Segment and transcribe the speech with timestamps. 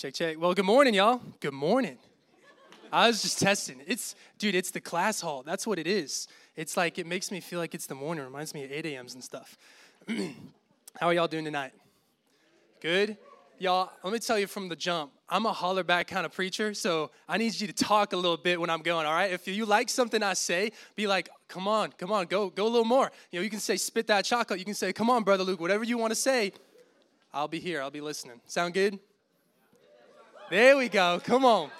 [0.00, 0.40] Check, check.
[0.40, 1.20] Well, good morning, y'all.
[1.40, 1.98] Good morning.
[2.90, 3.82] I was just testing.
[3.86, 5.42] It's, dude, it's the class hall.
[5.42, 6.26] That's what it is.
[6.56, 8.22] It's like, it makes me feel like it's the morning.
[8.22, 9.58] It reminds me of 8 a.m.s and stuff.
[10.98, 11.72] How are y'all doing tonight?
[12.80, 13.18] Good?
[13.58, 16.72] Y'all, let me tell you from the jump, I'm a holler back kind of preacher,
[16.72, 19.30] so I need you to talk a little bit when I'm going, all right?
[19.30, 22.72] If you like something I say, be like, come on, come on, go, go a
[22.72, 23.12] little more.
[23.32, 24.60] You know, you can say, spit that chocolate.
[24.60, 26.54] You can say, come on, Brother Luke, whatever you want to say,
[27.34, 27.82] I'll be here.
[27.82, 28.40] I'll be listening.
[28.46, 28.98] Sound good?
[30.50, 31.20] There we go.
[31.22, 31.70] Come on.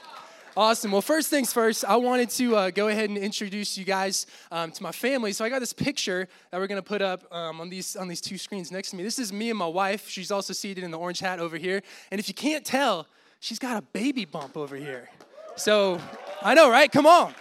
[0.57, 0.93] Awesome.
[0.93, 4.71] Well, first things first, I wanted to uh, go ahead and introduce you guys um,
[4.71, 5.33] to my family.
[5.33, 8.07] So I got this picture that we're going to put up um, on these on
[8.07, 9.03] these two screens next to me.
[9.03, 10.09] This is me and my wife.
[10.09, 11.83] She's also seated in the orange hat over here.
[12.13, 13.09] And if you can't tell,
[13.41, 15.11] she's got a baby bump over here.
[15.57, 16.01] So
[16.41, 16.93] I know, right?
[16.93, 17.35] Come on.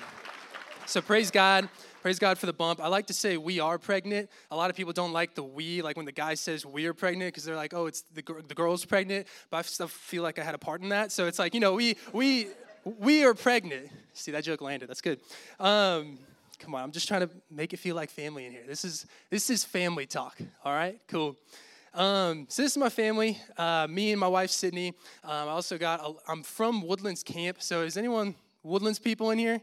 [0.87, 1.69] so praise God.
[2.01, 2.81] Praise God for the bump.
[2.81, 4.31] I like to say we are pregnant.
[4.53, 6.95] A lot of people don't like the we, like when the guy says we are
[6.95, 9.27] pregnant, because they're like, oh, it's the, the girl's pregnant.
[9.51, 11.11] But I still feel like I had a part in that.
[11.11, 12.49] So it's like, you know, we, we,
[12.85, 13.91] we are pregnant.
[14.13, 14.89] See, that joke landed.
[14.89, 15.19] That's good.
[15.59, 16.19] Um,
[16.61, 18.65] come on, I'm just trying to make it feel like family in here.
[18.65, 20.39] This is, this is family talk.
[20.65, 21.37] All right, cool.
[21.95, 24.89] Um, so this is my family, uh, me and my wife Sydney.
[25.25, 27.61] Um, I also got, I'm from Woodlands Camp.
[27.61, 29.61] So is anyone Woodlands people in here?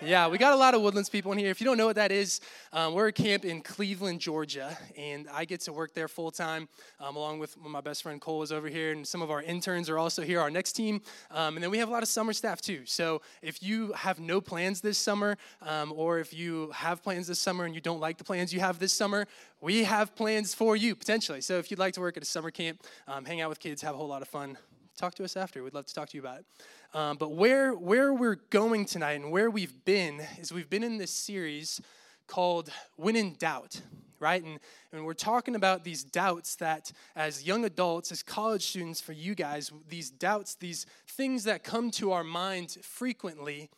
[0.00, 1.50] Yeah, we got a lot of Woodlands people in here.
[1.50, 2.40] If you don't know what that is,
[2.72, 6.68] um, we're a camp in Cleveland, Georgia, and I get to work there full time,
[7.00, 9.90] um, along with my best friend Cole is over here, and some of our interns
[9.90, 11.00] are also here, our next team.
[11.32, 12.82] Um, and then we have a lot of summer staff too.
[12.84, 17.40] So if you have no plans this summer, um, or if you have plans this
[17.40, 19.26] summer and you don't like the plans you have this summer,
[19.60, 21.40] we have plans for you potentially.
[21.40, 23.82] So if you'd like to work at a summer camp, um, hang out with kids,
[23.82, 24.58] have a whole lot of fun,
[24.98, 25.62] talk to us after.
[25.62, 26.46] We'd love to talk to you about it.
[26.92, 30.98] Um, but where, where we're going tonight and where we've been is we've been in
[30.98, 31.80] this series
[32.26, 33.80] called When in Doubt,
[34.18, 34.42] right?
[34.42, 34.58] And,
[34.92, 39.34] and we're talking about these doubts that, as young adults, as college students, for you
[39.34, 43.70] guys, these doubts, these things that come to our mind frequently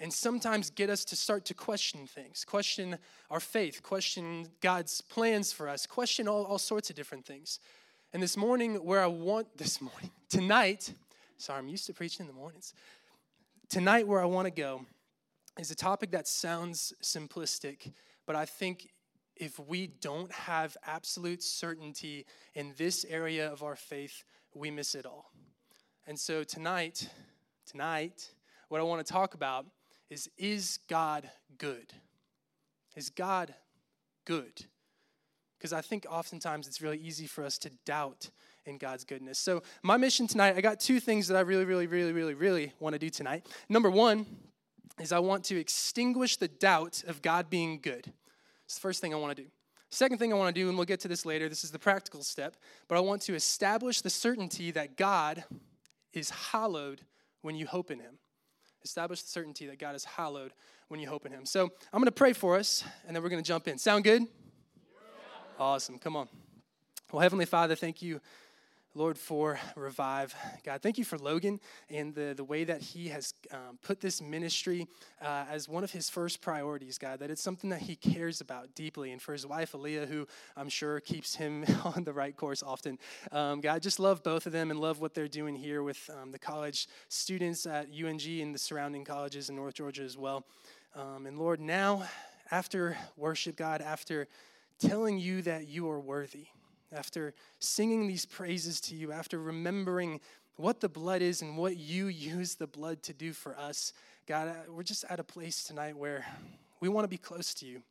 [0.00, 2.98] and sometimes get us to start to question things, question
[3.30, 7.58] our faith, question God's plans for us, question all, all sorts of different things.
[8.14, 10.92] And this morning, where I want, this morning, tonight,
[11.36, 12.72] sorry, I'm used to preaching in the mornings.
[13.68, 14.86] Tonight, where I want to go
[15.58, 17.92] is a topic that sounds simplistic,
[18.24, 18.88] but I think
[19.36, 22.24] if we don't have absolute certainty
[22.54, 24.24] in this area of our faith,
[24.54, 25.30] we miss it all.
[26.06, 27.08] And so tonight,
[27.66, 28.30] tonight,
[28.68, 29.66] what I want to talk about
[30.08, 31.92] is is God good?
[32.96, 33.54] Is God
[34.24, 34.64] good?
[35.58, 38.30] Because I think oftentimes it's really easy for us to doubt
[38.64, 39.38] in God's goodness.
[39.38, 42.72] So, my mission tonight, I got two things that I really, really, really, really, really
[42.80, 43.46] want to do tonight.
[43.68, 44.26] Number one
[45.00, 48.12] is I want to extinguish the doubt of God being good.
[48.64, 49.48] It's the first thing I want to do.
[49.90, 51.78] Second thing I want to do, and we'll get to this later, this is the
[51.78, 52.56] practical step,
[52.88, 55.44] but I want to establish the certainty that God
[56.12, 57.00] is hallowed
[57.40, 58.18] when you hope in Him.
[58.84, 60.52] Establish the certainty that God is hallowed
[60.88, 61.46] when you hope in Him.
[61.46, 63.78] So I'm going to pray for us, and then we're going to jump in.
[63.78, 64.26] Sound good?
[65.58, 65.98] Awesome.
[65.98, 66.28] Come on.
[67.10, 68.20] Well, Heavenly Father, thank you,
[68.94, 70.32] Lord, for Revive.
[70.62, 71.58] God, thank you for Logan
[71.90, 74.86] and the, the way that he has um, put this ministry
[75.20, 78.72] uh, as one of his first priorities, God, that it's something that he cares about
[78.76, 79.10] deeply.
[79.10, 82.96] And for his wife, Aaliyah, who I'm sure keeps him on the right course often.
[83.32, 86.30] Um, God, just love both of them and love what they're doing here with um,
[86.30, 90.44] the college students at UNG and the surrounding colleges in North Georgia as well.
[90.94, 92.04] Um, and Lord, now,
[92.52, 94.28] after worship, God, after
[94.78, 96.46] telling you that you are worthy,
[96.92, 100.20] after singing these praises to you, after remembering
[100.56, 103.92] what the blood is and what you use the blood to do for us,
[104.26, 106.24] God, uh, we're just at a place tonight where
[106.80, 107.82] we want to be close to you.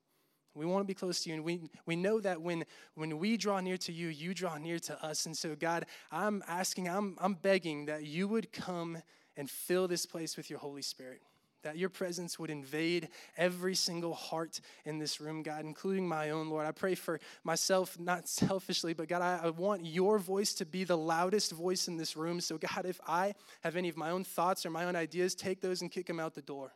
[0.54, 1.36] We want to be close to you.
[1.36, 2.66] And we, we know that when,
[2.96, 5.28] when we draw near to you, you draw near to us.
[5.28, 8.98] And so, God, I'm asking, I'm, I'm begging that you would come
[9.36, 11.22] and fill this place with your Holy Spirit
[11.64, 16.50] that your presence would invade every single heart in this room, God, including my own,
[16.50, 16.66] Lord.
[16.66, 20.84] I pray for myself, not selfishly, but God, I, I, want your voice to be
[20.84, 22.40] the loudest voice in this room.
[22.40, 25.62] So, God, if I have any of my own thoughts or my own ideas, take
[25.62, 26.74] those and kick them out the door.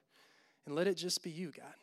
[0.65, 1.73] And let it just be you, God.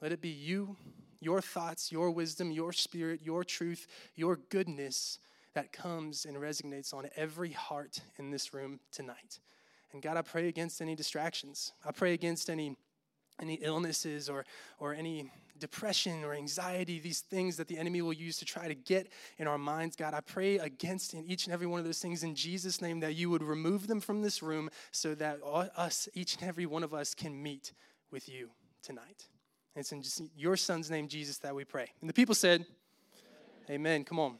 [0.00, 0.76] Let it be you,
[1.20, 5.18] your thoughts, your wisdom, your spirit, your truth, your goodness
[5.54, 9.40] that comes and resonates on every heart in this room tonight.
[9.92, 11.72] And God, I pray against any distractions.
[11.84, 12.76] I pray against any
[13.38, 14.44] any illnesses or
[14.78, 18.74] or any depression or anxiety, these things that the enemy will use to try to
[18.74, 19.96] get in our minds.
[19.96, 23.00] God, I pray against in each and every one of those things in Jesus' name
[23.00, 26.66] that you would remove them from this room so that all, us, each and every
[26.66, 27.72] one of us, can meet
[28.10, 28.50] with you
[28.82, 29.28] tonight.
[29.74, 30.02] It's in
[30.36, 31.90] your son's name, Jesus, that we pray.
[32.00, 32.64] And the people said,
[33.68, 33.80] Amen.
[33.80, 34.04] Amen.
[34.04, 34.36] Come on.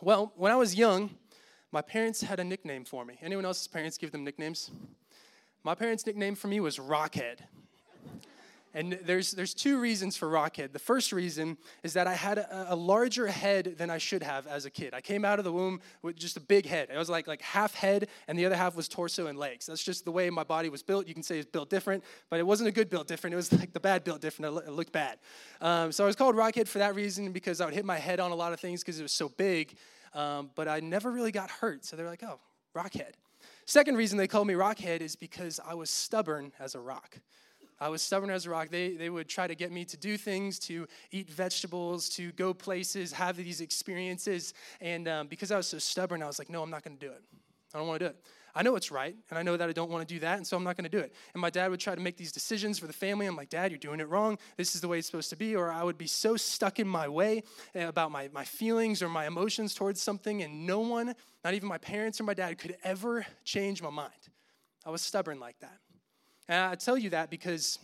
[0.00, 1.10] Well, when I was young,
[1.72, 3.18] my parents had a nickname for me.
[3.22, 4.70] Anyone else's parents give them nicknames?
[5.64, 7.40] My parents' nickname for me was Rockhead.
[8.74, 10.72] And there's, there's two reasons for Rockhead.
[10.72, 14.46] The first reason is that I had a, a, larger head than I should have
[14.46, 14.92] as a kid.
[14.94, 16.88] I came out of the womb with just a big head.
[16.92, 19.66] It was like, like half head, and the other half was torso and legs.
[19.66, 21.08] That's just the way my body was built.
[21.08, 23.32] You can say it's built different, but it wasn't a good built different.
[23.32, 24.56] It was like the bad built different.
[24.58, 25.18] It looked bad.
[25.60, 28.20] Um, so I was called Rockhead for that reason because I would hit my head
[28.20, 29.76] on a lot of things because it was so big.
[30.14, 31.84] Um, but I never really got hurt.
[31.84, 32.40] So they're like, oh,
[32.74, 33.12] Rockhead.
[33.66, 37.18] Second reason they called me Rockhead is because I was stubborn as a rock.
[37.80, 38.70] I was stubborn as a rock.
[38.70, 42.52] They, they would try to get me to do things, to eat vegetables, to go
[42.52, 44.54] places, have these experiences.
[44.80, 47.06] And um, because I was so stubborn, I was like, no, I'm not going to
[47.06, 47.22] do it.
[47.74, 48.16] I don't want to do it.
[48.58, 50.44] I know it's right, and I know that I don't want to do that, and
[50.44, 51.14] so I'm not going to do it.
[51.32, 53.26] And my dad would try to make these decisions for the family.
[53.26, 54.36] I'm like, Dad, you're doing it wrong.
[54.56, 55.54] This is the way it's supposed to be.
[55.54, 57.44] Or I would be so stuck in my way
[57.76, 61.14] eh, about my, my feelings or my emotions towards something, and no one,
[61.44, 64.10] not even my parents or my dad, could ever change my mind.
[64.84, 65.78] I was stubborn like that.
[66.48, 67.78] And I tell you that because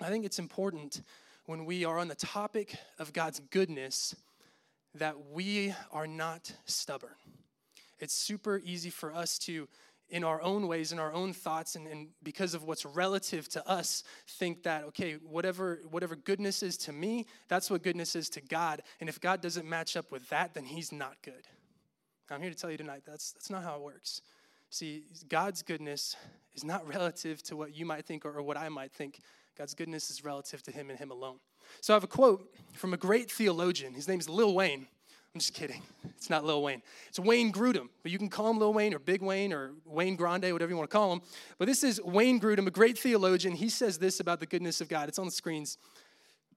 [0.00, 1.02] I think it's important
[1.46, 4.14] when we are on the topic of God's goodness
[4.94, 7.16] that we are not stubborn.
[7.98, 9.66] It's super easy for us to,
[10.10, 13.68] in our own ways, in our own thoughts, and, and because of what's relative to
[13.68, 18.40] us, think that, okay, whatever, whatever goodness is to me, that's what goodness is to
[18.40, 18.82] God.
[19.00, 21.48] And if God doesn't match up with that, then He's not good.
[22.30, 24.22] I'm here to tell you tonight that's, that's not how it works.
[24.70, 26.16] See, God's goodness
[26.54, 29.20] is not relative to what you might think or, or what I might think.
[29.56, 31.38] God's goodness is relative to Him and Him alone.
[31.80, 33.94] So I have a quote from a great theologian.
[33.94, 34.86] His name is Lil Wayne.
[35.34, 35.82] I'm just kidding.
[36.16, 36.80] It's not Lil Wayne.
[37.08, 40.14] It's Wayne Grudem, but you can call him Lil Wayne or Big Wayne or Wayne
[40.14, 41.22] Grande, whatever you want to call him.
[41.58, 43.54] But this is Wayne Grudem, a great theologian.
[43.54, 45.08] He says this about the goodness of God.
[45.08, 45.76] It's on the screens.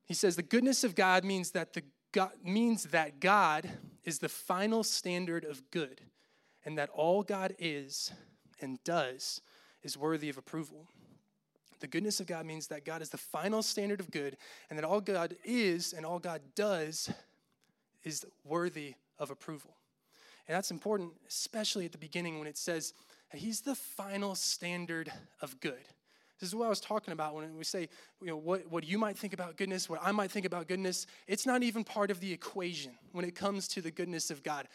[0.06, 1.82] He says the goodness of God means that the
[2.12, 3.68] God means that God
[4.04, 6.00] is the final standard of good,
[6.64, 8.12] and that all God is
[8.62, 9.42] and does
[9.82, 10.88] is worthy of approval.
[11.80, 14.38] The goodness of God means that God is the final standard of good,
[14.70, 17.10] and that all God is and all God does
[18.04, 19.76] is worthy of approval.
[20.48, 22.94] And that's important, especially at the beginning when it says
[23.34, 25.12] He's the final standard
[25.42, 25.86] of good.
[26.40, 27.90] This is what I was talking about when we say,
[28.22, 31.08] you know, what, what you might think about goodness, what I might think about goodness.
[31.28, 34.68] It's not even part of the equation when it comes to the goodness of God.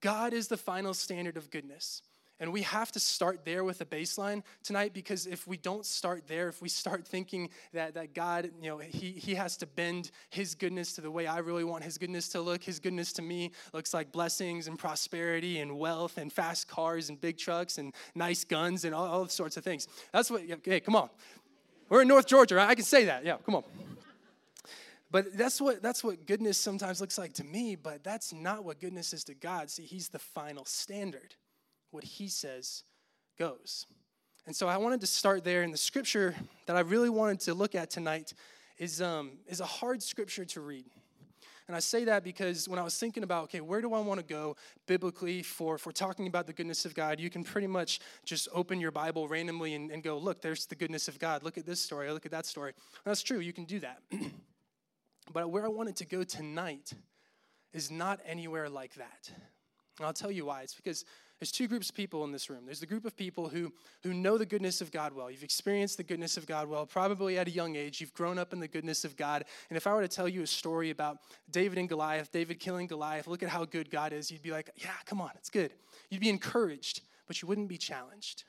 [0.00, 2.02] God is the final standard of goodness.
[2.40, 6.26] And we have to start there with a baseline tonight because if we don't start
[6.26, 10.10] there, if we start thinking that, that God, you know, he, he has to bend
[10.30, 13.22] his goodness to the way I really want his goodness to look, his goodness to
[13.22, 17.94] me looks like blessings and prosperity and wealth and fast cars and big trucks and
[18.16, 19.86] nice guns and all, all sorts of things.
[20.12, 21.10] That's what, hey, come on.
[21.88, 22.68] We're in North Georgia, right?
[22.68, 23.24] I can say that.
[23.24, 23.64] Yeah, come on.
[25.12, 28.80] But that's what that's what goodness sometimes looks like to me, but that's not what
[28.80, 29.70] goodness is to God.
[29.70, 31.36] See, he's the final standard
[31.94, 32.82] what he says
[33.38, 33.86] goes.
[34.46, 35.62] And so I wanted to start there.
[35.62, 36.34] And the scripture
[36.66, 38.34] that I really wanted to look at tonight
[38.76, 40.84] is, um, is a hard scripture to read.
[41.66, 44.20] And I say that because when I was thinking about, okay, where do I want
[44.20, 44.54] to go
[44.86, 48.80] biblically for, for talking about the goodness of God, you can pretty much just open
[48.80, 51.42] your Bible randomly and, and go, look, there's the goodness of God.
[51.42, 52.10] Look at this story.
[52.12, 52.74] Look at that story.
[52.76, 53.38] And that's true.
[53.38, 54.02] You can do that.
[55.32, 56.92] but where I wanted to go tonight
[57.72, 59.30] is not anywhere like that.
[59.98, 60.62] And I'll tell you why.
[60.62, 61.06] It's because
[61.40, 62.64] there's two groups of people in this room.
[62.64, 63.72] There's the group of people who,
[64.02, 65.30] who know the goodness of God well.
[65.30, 68.00] You've experienced the goodness of God well, probably at a young age.
[68.00, 69.44] You've grown up in the goodness of God.
[69.68, 71.18] And if I were to tell you a story about
[71.50, 74.70] David and Goliath, David killing Goliath, look at how good God is, you'd be like,
[74.76, 75.72] yeah, come on, it's good.
[76.08, 78.44] You'd be encouraged, but you wouldn't be challenged.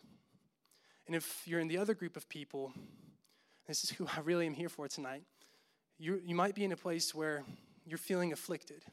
[1.07, 2.71] And if you're in the other group of people,
[3.67, 5.23] this is who I really am here for tonight,
[5.97, 7.43] you you might be in a place where
[7.85, 8.83] you're feeling afflicted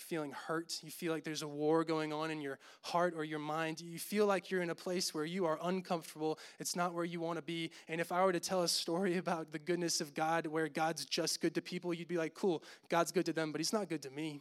[0.00, 3.38] feeling hurt, you feel like there's a war going on in your heart or your
[3.38, 7.04] mind, you feel like you're in a place where you are uncomfortable, it's not where
[7.04, 7.70] you want to be.
[7.88, 11.04] And if I were to tell a story about the goodness of God, where God's
[11.04, 13.88] just good to people, you'd be like, cool, God's good to them, but He's not
[13.88, 14.40] good to me.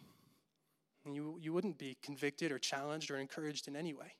[1.05, 4.15] And you, you wouldn't be convicted or challenged or encouraged in any way.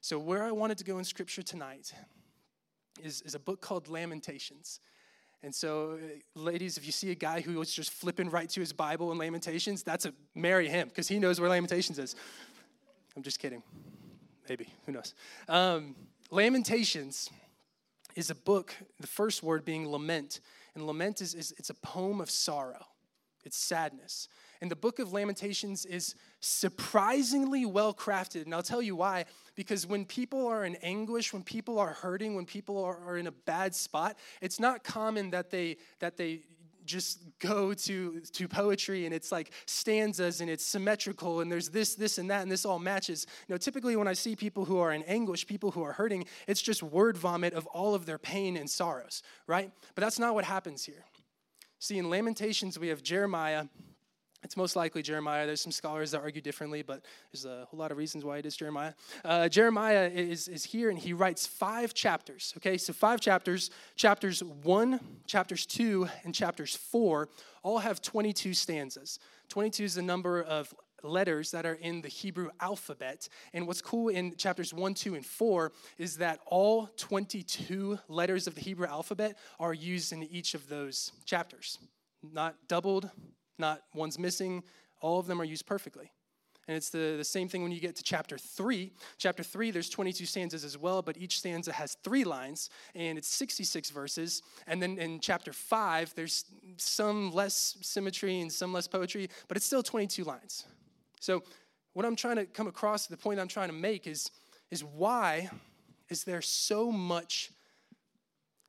[0.00, 1.92] So, where I wanted to go in Scripture tonight
[3.02, 4.80] is, is a book called Lamentations.
[5.42, 8.60] And so, uh, ladies, if you see a guy who was just flipping right to
[8.60, 12.16] his Bible in Lamentations, that's a marry him because he knows where Lamentations is.
[13.16, 13.62] I'm just kidding.
[14.48, 15.14] Maybe, who knows?
[15.48, 15.94] Um,
[16.30, 17.30] Lamentations
[18.16, 20.40] is a book, the first word being lament.
[20.74, 22.84] And lament is, is it's a poem of sorrow,
[23.44, 24.28] it's sadness.
[24.60, 28.44] And the book of Lamentations is surprisingly well crafted.
[28.44, 29.24] And I'll tell you why.
[29.58, 33.26] Because when people are in anguish, when people are hurting, when people are, are in
[33.26, 36.42] a bad spot, it's not common that they, that they
[36.84, 41.96] just go to, to poetry and it's like stanzas and it's symmetrical and there's this,
[41.96, 43.26] this, and that, and this all matches.
[43.48, 46.26] You know, typically when I see people who are in anguish, people who are hurting,
[46.46, 49.72] it's just word vomit of all of their pain and sorrows, right?
[49.96, 51.04] But that's not what happens here.
[51.80, 53.64] See, in Lamentations, we have Jeremiah
[54.42, 55.46] it's most likely Jeremiah.
[55.46, 58.46] There's some scholars that argue differently, but there's a whole lot of reasons why it
[58.46, 58.92] is Jeremiah.
[59.24, 62.54] Uh, Jeremiah is, is here and he writes five chapters.
[62.56, 63.70] Okay, so five chapters.
[63.96, 67.28] Chapters one, chapters two, and chapters four
[67.62, 69.18] all have 22 stanzas.
[69.48, 73.28] 22 is the number of letters that are in the Hebrew alphabet.
[73.52, 78.54] And what's cool in chapters 1, 2, and 4 is that all 22 letters of
[78.54, 81.78] the Hebrew alphabet are used in each of those chapters.
[82.22, 83.10] Not doubled,
[83.58, 84.62] not one's missing.
[85.00, 86.12] All of them are used perfectly.
[86.68, 88.92] And it's the, the same thing when you get to chapter 3.
[89.16, 93.28] Chapter 3, there's 22 stanzas as well, but each stanza has three lines, and it's
[93.28, 94.42] 66 verses.
[94.66, 96.44] And then in chapter 5, there's
[96.76, 100.66] some less symmetry and some less poetry, but it's still 22 lines.
[101.20, 101.42] So,
[101.94, 104.30] what I'm trying to come across, the point I'm trying to make is,
[104.70, 105.48] is why
[106.10, 107.50] is there so much,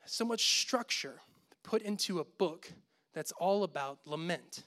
[0.05, 1.22] so much structure
[1.63, 2.72] put into a book
[3.13, 4.63] that's all about lament?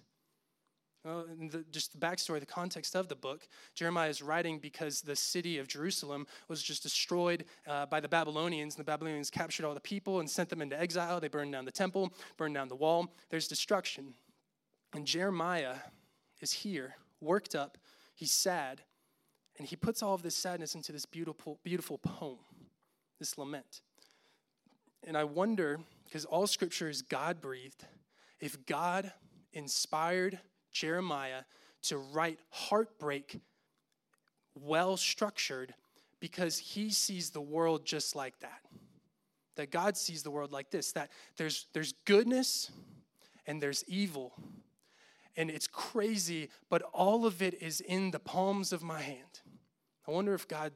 [1.05, 5.17] Well, the, just the backstory, the context of the book, Jeremiah is writing because the
[5.17, 8.77] city of Jerusalem was just destroyed uh, by the Babylonians.
[8.77, 11.19] And the Babylonians captured all the people and sent them into exile.
[11.19, 13.13] They burned down the temple, burned down the wall.
[13.31, 14.15] There's destruction.
[14.95, 15.75] And Jeremiah
[16.41, 17.79] is here, worked up.
[18.15, 18.83] He's sad.
[19.59, 22.39] And he puts all of this sadness into this beautiful, beautiful poem,
[23.19, 23.81] this lament.
[25.05, 27.85] And I wonder, because all scripture is God breathed,
[28.41, 29.13] if God
[29.53, 30.39] inspired
[30.73, 31.43] Jeremiah
[31.83, 33.41] to write heartbreak
[34.55, 35.75] well structured
[36.21, 38.61] because he sees the world just like that.
[39.57, 42.71] That God sees the world like this that there's, there's goodness
[43.47, 44.33] and there's evil.
[45.37, 49.41] And it's crazy, but all of it is in the palms of my hand.
[50.07, 50.73] I wonder if God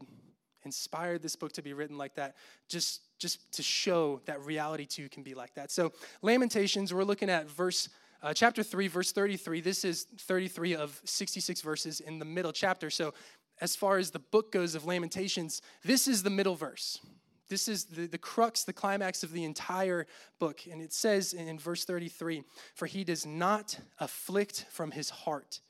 [0.65, 2.37] inspired this book to be written like that,
[2.69, 5.71] just, just to show that reality too can be like that.
[5.71, 7.89] So, Lamentations, we're looking at verse
[8.23, 9.61] uh, chapter 3, verse 33.
[9.61, 12.91] This is 33 of 66 verses in the middle chapter.
[12.91, 13.15] So,
[13.61, 17.01] as far as the book goes of Lamentations, this is the middle verse.
[17.49, 20.07] This is the, the crux, the climax of the entire
[20.39, 20.61] book.
[20.71, 22.43] And it says in verse 33
[22.75, 25.61] For he does not afflict from his heart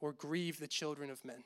[0.00, 1.44] or grieve the children of men.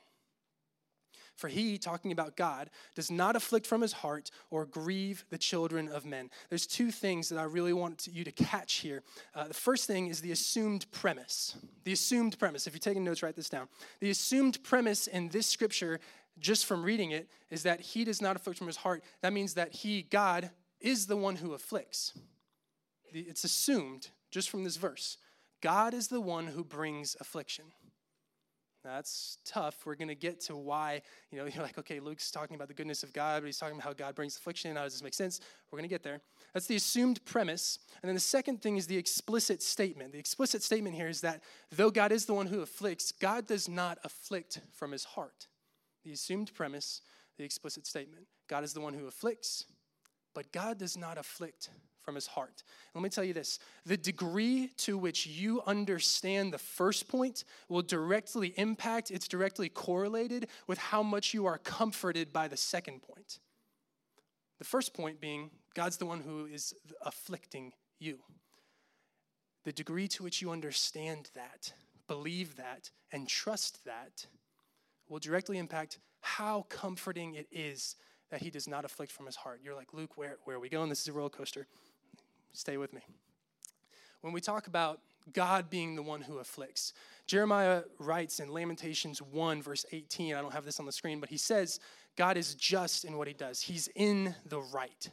[1.39, 5.87] For he, talking about God, does not afflict from his heart or grieve the children
[5.87, 6.29] of men.
[6.49, 9.03] There's two things that I really want you to catch here.
[9.33, 11.55] Uh, the first thing is the assumed premise.
[11.85, 12.67] The assumed premise.
[12.67, 13.69] If you're taking notes, write this down.
[14.01, 16.01] The assumed premise in this scripture,
[16.39, 19.01] just from reading it, is that he does not afflict from his heart.
[19.21, 20.49] That means that he, God,
[20.81, 22.11] is the one who afflicts.
[23.13, 25.17] It's assumed just from this verse.
[25.61, 27.65] God is the one who brings affliction.
[28.95, 29.85] That's tough.
[29.85, 32.73] We're going to get to why, you know, you're like, okay, Luke's talking about the
[32.73, 34.75] goodness of God, but he's talking about how God brings affliction.
[34.75, 35.39] How does this make sense?
[35.71, 36.21] We're going to get there.
[36.53, 37.79] That's the assumed premise.
[38.01, 40.11] And then the second thing is the explicit statement.
[40.13, 43.69] The explicit statement here is that though God is the one who afflicts, God does
[43.69, 45.47] not afflict from his heart.
[46.03, 47.01] The assumed premise,
[47.37, 48.25] the explicit statement.
[48.47, 49.65] God is the one who afflicts,
[50.33, 51.69] but God does not afflict
[52.01, 52.63] from his heart.
[52.95, 57.81] Let me tell you this the degree to which you understand the first point will
[57.81, 63.39] directly impact, it's directly correlated with how much you are comforted by the second point.
[64.59, 68.19] The first point being God's the one who is afflicting you.
[69.65, 71.73] The degree to which you understand that,
[72.07, 74.25] believe that, and trust that
[75.07, 77.95] will directly impact how comforting it is
[78.29, 79.61] that he does not afflict from his heart.
[79.63, 80.89] You're like, Luke, where, where are we going?
[80.89, 81.67] This is a roller coaster.
[82.53, 83.01] Stay with me.
[84.21, 84.99] When we talk about
[85.33, 86.93] God being the one who afflicts,
[87.25, 91.29] Jeremiah writes in Lamentations 1, verse 18, I don't have this on the screen, but
[91.29, 91.79] he says,
[92.15, 93.61] God is just in what he does.
[93.61, 95.09] He's in the right.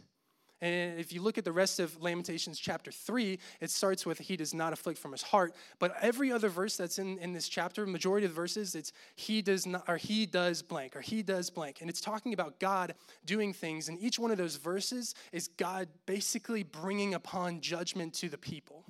[0.63, 4.37] And if you look at the rest of Lamentations chapter 3, it starts with, He
[4.37, 5.55] does not afflict from his heart.
[5.79, 9.43] But every other verse that's in, in this chapter, majority of the verses, it's He
[9.43, 11.79] does not, or He does blank, or He does blank.
[11.83, 12.95] And it's talking about God
[13.27, 13.89] doing things.
[13.89, 18.85] And each one of those verses is God basically bringing upon judgment to the people.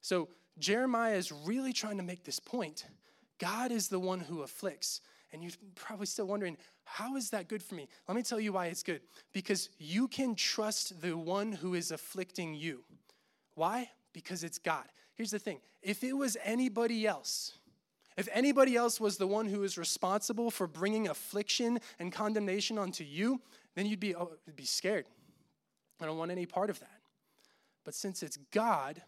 [0.00, 2.84] So Jeremiah is really trying to make this point
[3.38, 5.00] God is the one who afflicts.
[5.32, 7.88] And you're probably still wondering, how is that good for me?
[8.06, 9.02] Let me tell you why it's good.
[9.32, 12.84] Because you can trust the one who is afflicting you.
[13.54, 13.90] Why?
[14.12, 14.84] Because it's God.
[15.14, 17.58] Here's the thing if it was anybody else,
[18.16, 23.04] if anybody else was the one who is responsible for bringing affliction and condemnation onto
[23.04, 23.40] you,
[23.74, 25.06] then you'd be, oh, you'd be scared.
[26.00, 27.00] I don't want any part of that.
[27.84, 29.02] But since it's God,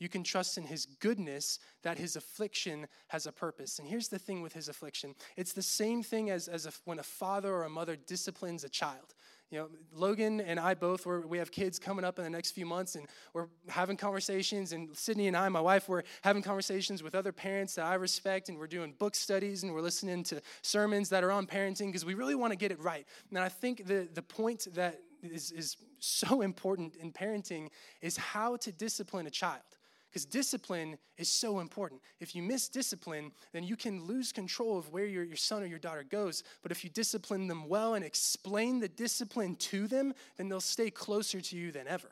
[0.00, 3.78] You can trust in his goodness that his affliction has a purpose.
[3.78, 7.04] And here's the thing with his affliction it's the same thing as, as when a
[7.04, 9.14] father or a mother disciplines a child.
[9.50, 12.52] You know, Logan and I both, were, we have kids coming up in the next
[12.52, 14.72] few months, and we're having conversations.
[14.72, 18.48] And Sydney and I, my wife, we're having conversations with other parents that I respect,
[18.48, 22.04] and we're doing book studies, and we're listening to sermons that are on parenting because
[22.04, 23.04] we really want to get it right.
[23.30, 28.56] And I think the, the point that is, is so important in parenting is how
[28.58, 29.62] to discipline a child.
[30.10, 32.00] Because discipline is so important.
[32.18, 35.66] If you miss discipline, then you can lose control of where your, your son or
[35.66, 36.42] your daughter goes.
[36.62, 40.90] But if you discipline them well and explain the discipline to them, then they'll stay
[40.90, 42.10] closer to you than ever.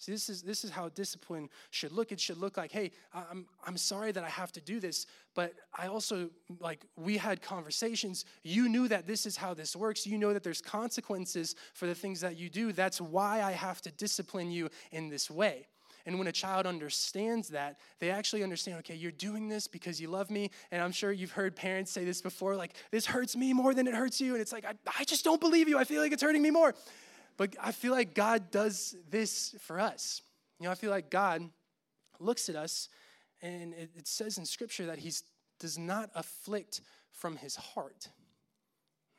[0.00, 2.12] See, this is, this is how discipline should look.
[2.12, 5.54] It should look like, hey, I'm, I'm sorry that I have to do this, but
[5.76, 8.24] I also, like, we had conversations.
[8.44, 10.06] You knew that this is how this works.
[10.06, 12.70] You know that there's consequences for the things that you do.
[12.70, 15.66] That's why I have to discipline you in this way.
[16.08, 20.08] And when a child understands that, they actually understand, okay, you're doing this because you
[20.08, 20.50] love me.
[20.70, 23.86] And I'm sure you've heard parents say this before, like, this hurts me more than
[23.86, 24.32] it hurts you.
[24.32, 25.78] And it's like, I, I just don't believe you.
[25.78, 26.74] I feel like it's hurting me more.
[27.36, 30.22] But I feel like God does this for us.
[30.58, 31.46] You know, I feel like God
[32.18, 32.88] looks at us
[33.42, 35.12] and it, it says in Scripture that He
[35.60, 36.80] does not afflict
[37.12, 38.08] from His heart.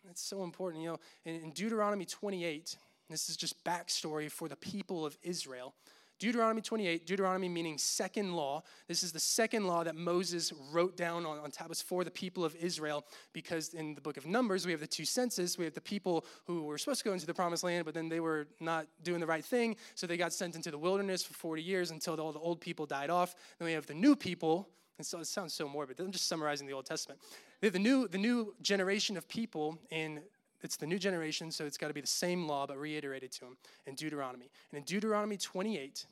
[0.07, 0.81] That's so important.
[0.81, 2.75] You know, in, in Deuteronomy 28,
[3.11, 5.75] this is just backstory for the people of Israel.
[6.19, 8.61] Deuteronomy 28, Deuteronomy meaning second law.
[8.87, 12.43] This is the second law that Moses wrote down on, on tablets for the people
[12.43, 15.57] of Israel because in the book of Numbers, we have the two census.
[15.57, 18.09] We have the people who were supposed to go into the promised land, but then
[18.09, 19.77] they were not doing the right thing.
[19.95, 22.85] So they got sent into the wilderness for 40 years until all the old people
[22.85, 23.33] died off.
[23.57, 24.67] Then we have the new people.
[24.97, 26.01] And so it sounds so morbid.
[26.01, 27.21] I'm just summarizing the Old Testament.
[27.61, 30.21] The new, the new generation of people in
[30.61, 33.41] it's the new generation, so it's got to be the same law, but reiterated to
[33.41, 34.49] them in Deuteronomy.
[34.71, 36.05] And in Deuteronomy 28,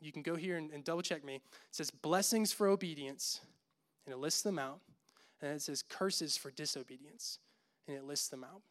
[0.00, 1.36] you can go here and, and double check me.
[1.36, 3.40] It says blessings for obedience,
[4.04, 4.80] and it lists them out.
[5.40, 7.38] And it says curses for disobedience,
[7.86, 8.62] and it lists them out.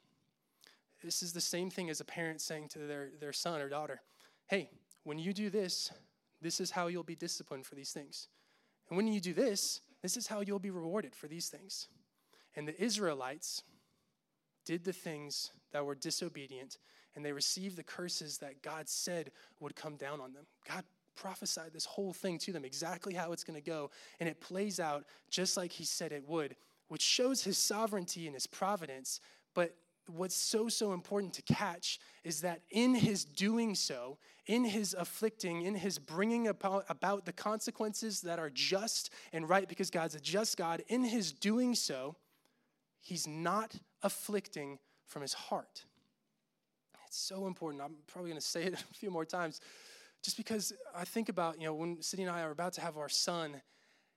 [1.04, 4.02] This is the same thing as a parent saying to their, their son or daughter,
[4.48, 4.70] hey,
[5.04, 5.92] when you do this,
[6.42, 8.28] this is how you'll be disciplined for these things.
[8.90, 11.88] And when you do this, this is how you'll be rewarded for these things.
[12.56, 13.64] And the Israelites,
[14.66, 16.78] did the things that were disobedient,
[17.16, 20.46] and they received the curses that God said would come down on them.
[20.68, 20.84] God
[21.16, 24.80] prophesied this whole thing to them, exactly how it's going to go, and it plays
[24.80, 26.56] out just like He said it would,
[26.88, 29.22] which shows His sovereignty and His providence.
[29.54, 29.76] But
[30.08, 35.64] what's so, so important to catch is that in His doing so, in His afflicting,
[35.64, 40.20] in His bringing about, about the consequences that are just and right, because God's a
[40.20, 42.16] just God, in His doing so,
[43.06, 45.84] He's not afflicting from his heart.
[47.06, 47.84] It's so important.
[47.84, 49.62] I'm probably going to say it a few more times
[50.24, 52.98] just because I think about, you know, when Sydney and I are about to have
[52.98, 53.62] our son,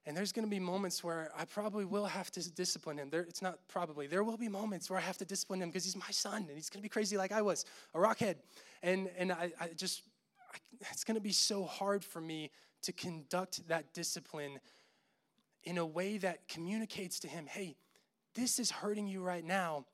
[0.06, 3.10] and there's going to be moments where I probably will have to discipline him.
[3.10, 4.06] There, it's not probably.
[4.06, 6.56] There will be moments where I have to discipline him because he's my son and
[6.56, 8.36] he's going to be crazy like I was, a rockhead.
[8.82, 10.00] And, and I, I just,
[10.50, 10.56] I,
[10.92, 12.50] it's going to be so hard for me
[12.84, 14.60] to conduct that discipline
[15.64, 17.76] in a way that communicates to him, hey,
[18.38, 19.84] this is hurting you right now,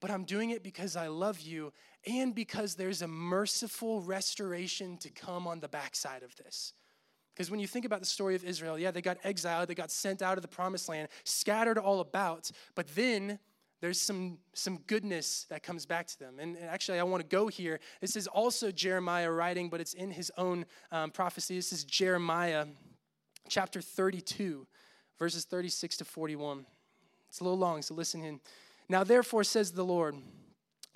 [0.00, 1.72] but I'm doing it because I love you
[2.06, 6.72] and because there's a merciful restoration to come on the backside of this.
[7.34, 9.90] Because when you think about the story of Israel, yeah, they got exiled, they got
[9.90, 13.38] sent out of the promised land, scattered all about, but then
[13.80, 16.38] there's some, some goodness that comes back to them.
[16.38, 17.80] And, actually, I want to go here.
[18.00, 21.56] This is also Jeremiah writing, but it's in his own um, prophecy.
[21.56, 22.66] This is Jeremiah
[23.48, 24.66] chapter 32,
[25.18, 26.66] verses 36 to 41.
[27.30, 28.40] It's a little long, so listen in.
[28.88, 30.16] Now, therefore, says the Lord,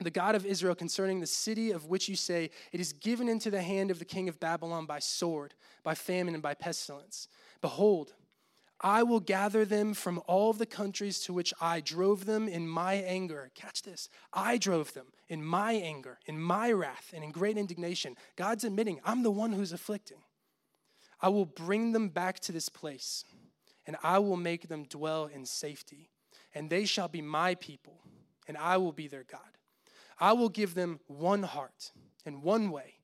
[0.01, 3.53] the God of Israel, concerning the city of which you say, It is given into
[3.53, 7.29] the hand of the king of Babylon by sword, by famine, and by pestilence.
[7.61, 8.15] Behold,
[8.81, 12.95] I will gather them from all the countries to which I drove them in my
[12.95, 13.53] anger.
[13.55, 14.09] Catch this.
[14.33, 18.17] I drove them in my anger, in my wrath, and in great indignation.
[18.35, 20.19] God's admitting, I'm the one who's afflicting.
[21.21, 23.25] I will bring them back to this place,
[23.87, 26.11] and I will make them dwell in safety
[26.55, 28.01] and they shall be my people,
[28.47, 29.41] and I will be their God.
[30.19, 31.93] I will give them one heart
[32.25, 32.95] and one way,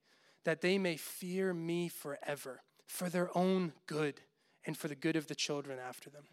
[0.44, 4.20] that they may fear me forever, for their own good
[4.64, 6.24] and for the good of the children after them.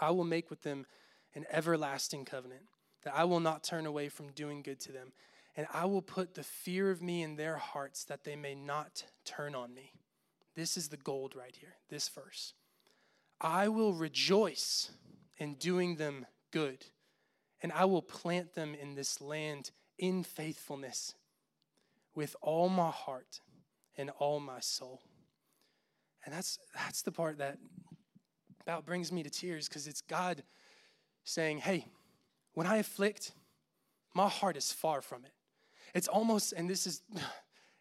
[0.00, 0.86] I will make with them
[1.34, 2.62] an everlasting covenant,
[3.02, 5.12] that I will not turn away from doing good to them,
[5.56, 9.04] and I will put the fear of me in their hearts, that they may not
[9.24, 9.92] turn on me.
[10.54, 12.54] This is the gold right here, this verse.
[13.40, 14.90] I will rejoice
[15.42, 16.86] and doing them good.
[17.62, 21.14] And I will plant them in this land in faithfulness
[22.14, 23.40] with all my heart
[23.98, 25.02] and all my soul.
[26.24, 27.58] And that's that's the part that
[28.60, 30.44] about brings me to tears because it's God
[31.24, 31.86] saying, Hey,
[32.54, 33.32] when I afflict,
[34.14, 35.32] my heart is far from it.
[35.92, 37.02] It's almost, and this is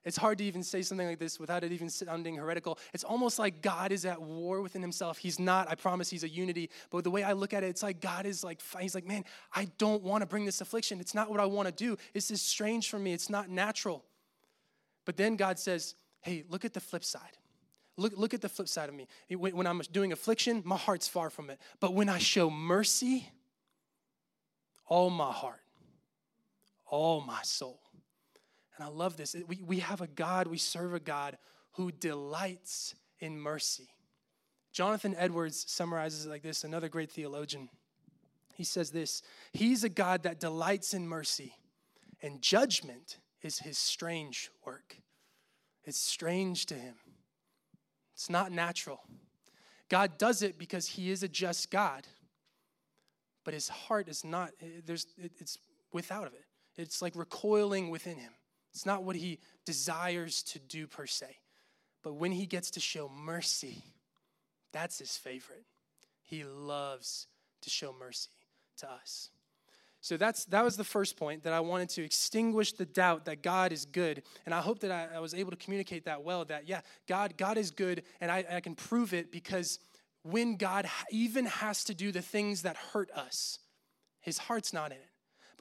[0.03, 2.79] it's hard to even say something like this without it even sounding heretical.
[2.93, 5.19] It's almost like God is at war within himself.
[5.19, 6.71] He's not, I promise he's a unity.
[6.89, 9.25] But the way I look at it, it's like God is like, he's like, man,
[9.53, 10.99] I don't want to bring this affliction.
[10.99, 11.97] It's not what I want to do.
[12.13, 13.13] This is strange for me.
[13.13, 14.03] It's not natural.
[15.05, 17.37] But then God says, hey, look at the flip side.
[17.97, 19.07] Look, look at the flip side of me.
[19.29, 21.59] When I'm doing affliction, my heart's far from it.
[21.79, 23.29] But when I show mercy,
[24.87, 25.61] all my heart,
[26.87, 27.79] all my soul,
[28.81, 29.35] and I love this.
[29.47, 31.37] We, we have a God, we serve a God
[31.73, 33.89] who delights in mercy.
[34.73, 37.69] Jonathan Edwards summarizes it like this, another great theologian.
[38.55, 39.21] He says this
[39.53, 41.53] He's a God that delights in mercy,
[42.23, 44.97] and judgment is his strange work.
[45.83, 46.95] It's strange to him,
[48.15, 49.01] it's not natural.
[49.89, 52.07] God does it because he is a just God,
[53.43, 55.59] but his heart is not, eh, there's, it's
[55.91, 56.45] without of it.
[56.77, 58.31] It's like recoiling within him.
[58.73, 61.37] It's not what he desires to do per se.
[62.03, 63.83] But when he gets to show mercy,
[64.71, 65.65] that's his favorite.
[66.23, 67.27] He loves
[67.61, 68.31] to show mercy
[68.77, 69.29] to us.
[70.03, 73.43] So that's that was the first point that I wanted to extinguish the doubt that
[73.43, 74.23] God is good.
[74.45, 77.37] And I hope that I, I was able to communicate that well, that yeah, God,
[77.37, 79.77] God is good, and I, I can prove it because
[80.23, 83.59] when God even has to do the things that hurt us,
[84.21, 85.10] his heart's not in it.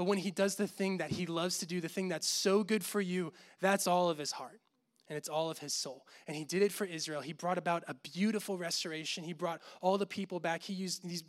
[0.00, 2.64] But when he does the thing that he loves to do, the thing that's so
[2.64, 4.58] good for you, that's all of his heart
[5.10, 6.06] and it's all of his soul.
[6.26, 7.20] And he did it for Israel.
[7.20, 9.24] He brought about a beautiful restoration.
[9.24, 10.62] He brought all the people back.
[10.62, 11.22] He used these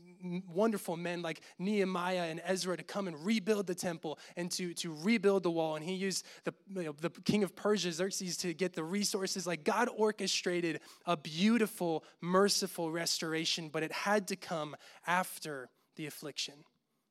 [0.47, 4.95] wonderful men like Nehemiah and Ezra to come and rebuild the temple and to, to
[5.03, 5.75] rebuild the wall.
[5.75, 9.45] And he used the, you know, the king of Persia, Xerxes, to get the resources.
[9.45, 16.53] Like God orchestrated a beautiful, merciful restoration, but it had to come after the affliction.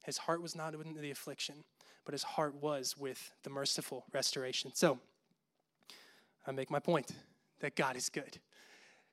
[0.05, 1.65] His heart was not with the affliction,
[2.05, 4.73] but his heart was with the merciful restoration.
[4.75, 4.99] So,
[6.47, 7.11] I make my point
[7.61, 8.39] that God is good.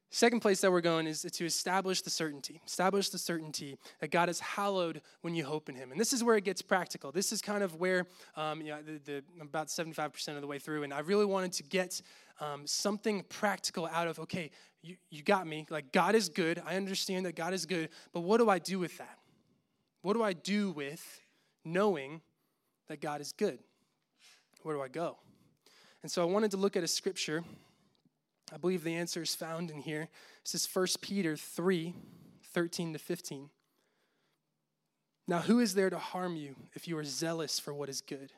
[0.10, 2.62] Second place that we're going is to establish the certainty.
[2.66, 5.92] Establish the certainty that God is hallowed when you hope in Him.
[5.92, 7.12] And this is where it gets practical.
[7.12, 8.06] This is kind of where,
[8.38, 10.84] um, you know, the, the, about 75% of the way through.
[10.84, 12.02] And I really wanted to get
[12.40, 14.50] um, something practical out of, okay,
[14.82, 15.66] you, you got me.
[15.70, 16.62] Like, God is good.
[16.66, 17.90] I understand that God is good.
[18.14, 19.18] But what do I do with that?
[20.08, 21.20] What do I do with
[21.66, 22.22] knowing
[22.88, 23.60] that God is good?
[24.64, 25.18] Where do I go?
[26.02, 27.44] And so I wanted to look at a scripture.
[28.54, 30.08] I believe the answer is found in here.
[30.46, 31.94] This is 1 Peter 3
[32.42, 33.50] 13 to 15.
[35.28, 38.32] Now, who is there to harm you if you are zealous for what is good?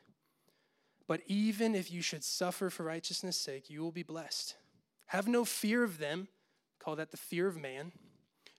[1.06, 4.56] But even if you should suffer for righteousness' sake, you will be blessed.
[5.06, 6.26] Have no fear of them,
[6.80, 7.92] call that the fear of man,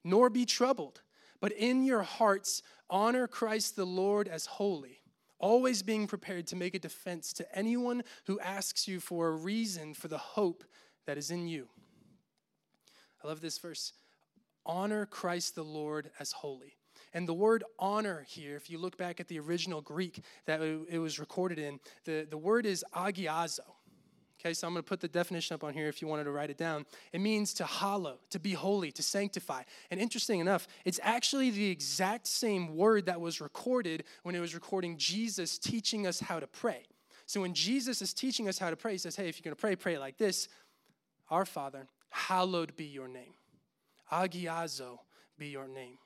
[0.02, 1.02] nor be troubled
[1.42, 5.02] but in your hearts, honor Christ the Lord as holy,
[5.40, 9.94] always being prepared to make a defense to anyone who asks you for a reason
[9.94, 10.64] for the hope
[11.06, 11.68] that is in you.
[13.24, 13.94] I love this verse.
[14.66, 16.78] Honor Christ the Lord as holy.
[17.14, 21.00] And the word honor here, if you look back at the original Greek that it
[21.00, 23.60] was recorded in, the, the word is agiazo.
[24.42, 26.32] Okay, so I'm going to put the definition up on here if you wanted to
[26.32, 26.88] write it down.
[27.14, 29.62] It means to hallow, to be holy, to sanctify.
[29.92, 34.56] And interesting enough, it's actually the exact same word that was recorded when it was
[34.56, 36.86] recording Jesus teaching us how to pray.
[37.28, 39.56] So when Jesus is teaching us how to pray, he says, Hey, if you're going
[39.56, 40.48] to pray, pray like this
[41.30, 43.36] Our Father, hallowed be your name.
[44.12, 44.98] Agiazo
[45.38, 46.00] be your name.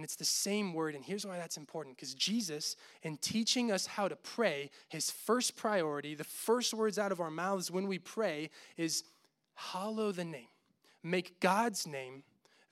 [0.00, 0.94] And it's the same word.
[0.94, 5.56] And here's why that's important because Jesus, in teaching us how to pray, his first
[5.56, 9.04] priority, the first words out of our mouths when we pray, is
[9.52, 10.48] hallow the name.
[11.02, 12.22] Make God's name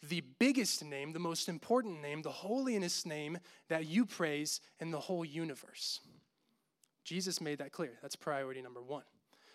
[0.08, 3.36] the biggest name, the most important name, the holiest name
[3.68, 6.00] that you praise in the whole universe.
[7.04, 7.98] Jesus made that clear.
[8.00, 9.02] That's priority number one.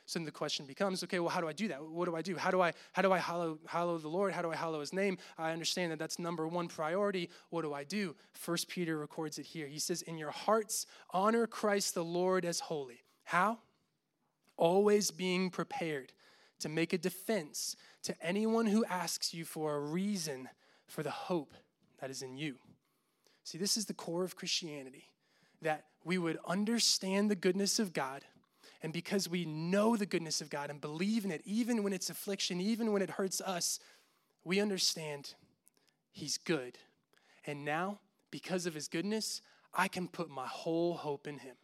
[0.05, 1.81] So then the question becomes, okay, well, how do I do that?
[1.81, 2.35] What do I do?
[2.35, 4.33] How do I how do I hallow, hallow the Lord?
[4.33, 5.17] How do I hallow His name?
[5.37, 7.29] I understand that that's number one priority.
[7.49, 8.15] What do I do?
[8.33, 9.67] First Peter records it here.
[9.67, 13.59] He says, "In your hearts, honor Christ the Lord as holy." How?
[14.57, 16.11] Always being prepared
[16.59, 20.49] to make a defense to anyone who asks you for a reason
[20.85, 21.53] for the hope
[21.99, 22.57] that is in you.
[23.45, 25.09] See, this is the core of Christianity
[25.61, 28.25] that we would understand the goodness of God
[28.83, 32.09] and because we know the goodness of God and believe in it, even when it's
[32.09, 33.79] affliction, even when it hurts us,
[34.43, 35.33] we understand
[36.11, 36.77] He's good.
[37.47, 39.41] And now, because of His goodness,
[39.73, 41.55] I can put my whole hope in Him.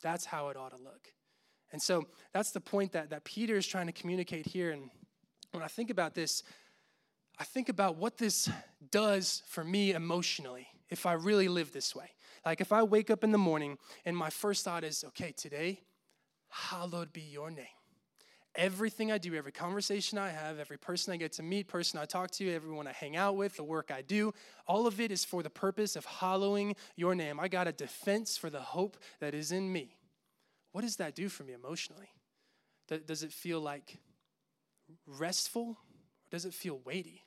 [0.00, 1.12] That's how it ought to look.
[1.72, 4.70] And so that's the point that, that Peter is trying to communicate here.
[4.70, 4.90] And
[5.50, 6.44] when I think about this,
[7.38, 8.48] I think about what this
[8.90, 12.10] does for me emotionally if I really live this way.
[12.46, 15.82] Like if I wake up in the morning and my first thought is, okay, today,
[16.48, 17.66] hallowed be your name.
[18.54, 22.06] Everything I do, every conversation I have, every person I get to meet, person I
[22.06, 24.32] talk to, everyone I hang out with, the work I do,
[24.66, 27.38] all of it is for the purpose of hallowing your name.
[27.38, 29.96] I got a defense for the hope that is in me.
[30.72, 32.08] What does that do for me emotionally?
[33.06, 33.98] Does it feel like
[35.06, 35.76] restful or
[36.30, 37.22] does it feel weighty?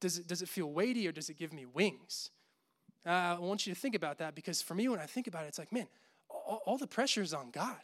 [0.00, 2.30] Does it, does it feel weighty or does it give me wings?
[3.06, 5.44] Uh, I want you to think about that because for me, when I think about
[5.44, 5.88] it, it's like, man,
[6.28, 7.80] all, all the pressure is on God.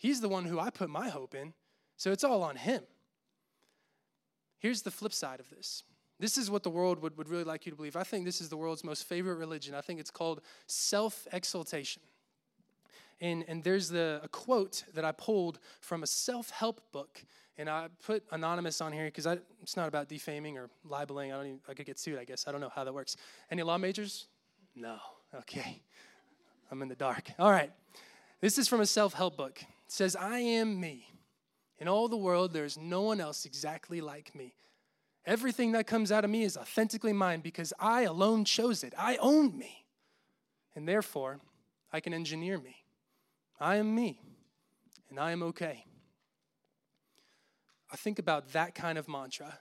[0.00, 1.52] He's the one who I put my hope in,
[1.98, 2.82] so it's all on Him.
[4.58, 5.84] Here's the flip side of this.
[6.18, 7.96] This is what the world would, would really like you to believe.
[7.96, 9.74] I think this is the world's most favorite religion.
[9.74, 12.00] I think it's called self exaltation.
[13.20, 17.22] And, and there's the, a quote that I pulled from a self help book
[17.58, 19.26] and I put anonymous on here because
[19.60, 21.30] it's not about defaming or libeling.
[21.30, 22.48] I don't even, I could get sued, I guess.
[22.48, 23.18] I don't know how that works.
[23.50, 24.28] Any law majors?
[24.74, 24.96] No.
[25.34, 25.82] Okay.
[26.70, 27.30] I'm in the dark.
[27.38, 27.70] All right.
[28.40, 29.62] This is from a self help book.
[29.90, 31.08] It says, I am me.
[31.80, 34.54] In all the world, there's no one else exactly like me.
[35.26, 38.94] Everything that comes out of me is authentically mine because I alone chose it.
[38.96, 39.84] I own me.
[40.76, 41.40] And therefore,
[41.92, 42.76] I can engineer me.
[43.58, 44.20] I am me,
[45.08, 45.84] and I am okay.
[47.90, 49.58] I think about that kind of mantra,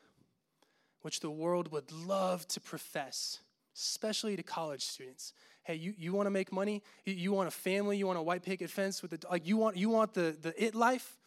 [1.01, 3.39] which the world would love to profess,
[3.75, 5.33] especially to college students.
[5.63, 6.81] Hey, you, you want to make money?
[7.05, 7.97] You, you want a family?
[7.97, 9.45] You want a white picket fence with the like?
[9.45, 11.17] You want you want the the it life?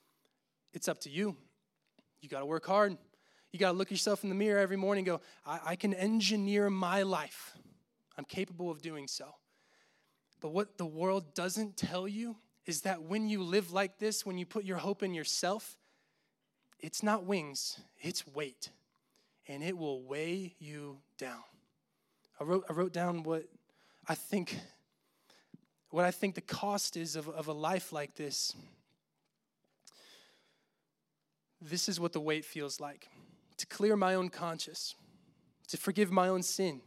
[0.72, 1.36] It's up to you.
[2.20, 2.96] You got to work hard.
[3.52, 5.92] You got to look yourself in the mirror every morning and go, I, I can
[5.92, 7.52] engineer my life.
[8.16, 9.34] I'm capable of doing so.
[10.40, 14.38] But what the world doesn't tell you is that when you live like this, when
[14.38, 15.76] you put your hope in yourself,
[16.80, 18.70] it's not wings, it's weight.
[19.48, 21.42] And it will weigh you down.
[22.40, 23.44] I wrote, I wrote down what
[24.08, 24.58] I think
[25.90, 28.54] what I think the cost is of, of a life like this.
[31.60, 33.08] This is what the weight feels like
[33.58, 34.96] to clear my own conscience,
[35.68, 36.80] to forgive my own sin,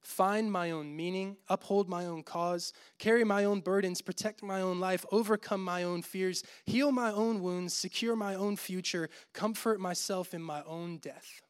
[0.00, 4.80] find my own meaning, uphold my own cause, carry my own burdens, protect my own
[4.80, 10.32] life, overcome my own fears, heal my own wounds, secure my own future, comfort myself
[10.32, 11.42] in my own death.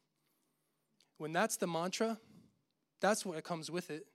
[1.17, 2.19] When that's the mantra,
[2.99, 4.05] that's what comes with it.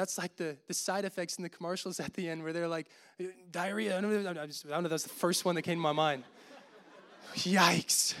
[0.00, 2.86] That's like the, the side effects in the commercials at the end where they're like,
[3.52, 3.98] diarrhea.
[3.98, 6.24] I don't know, I don't know that's the first one that came to my mind.
[7.34, 8.14] Yikes.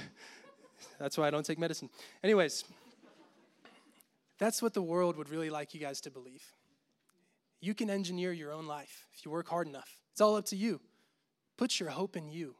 [0.98, 1.88] That's why I don't take medicine.
[2.22, 2.64] Anyways,
[4.38, 6.44] that's what the world would really like you guys to believe.
[7.62, 9.88] You can engineer your own life if you work hard enough.
[10.12, 10.82] It's all up to you.
[11.56, 12.56] Put your hope in you.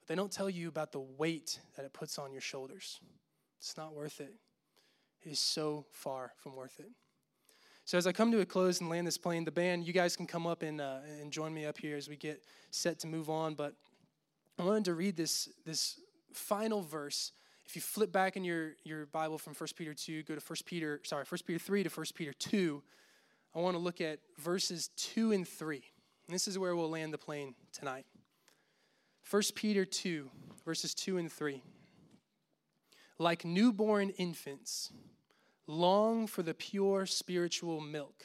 [0.00, 2.98] But they don't tell you about the weight that it puts on your shoulders.
[3.60, 4.34] It's not worth it.
[5.24, 6.90] It is so far from worth it.
[7.84, 10.16] So, as I come to a close and land this plane, the band, you guys
[10.16, 13.06] can come up and, uh, and join me up here as we get set to
[13.06, 13.54] move on.
[13.54, 13.74] But
[14.58, 15.98] I wanted to read this, this
[16.32, 17.32] final verse
[17.66, 20.56] if you flip back in your, your Bible from 1 Peter 2, go to 1
[20.66, 22.82] Peter, sorry, 1 Peter 3 to 1 Peter 2,
[23.54, 25.76] I want to look at verses 2 and 3.
[26.26, 28.04] And this is where we'll land the plane tonight.
[29.30, 30.30] 1 Peter 2,
[30.64, 31.62] verses 2 and 3.
[33.18, 34.92] Like newborn infants,
[35.72, 38.24] long for the pure spiritual milk,